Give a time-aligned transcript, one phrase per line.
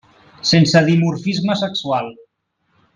[0.51, 2.13] Sense dimorfisme sexual.